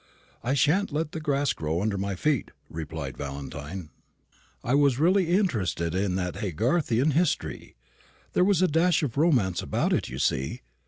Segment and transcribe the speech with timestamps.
[0.43, 3.91] "I shan't let the grass grow under my feet," replied Valentine.
[4.63, 7.75] "I was really interested in that Haygarthian history:
[8.33, 10.61] there was a dash of romance about it, you see.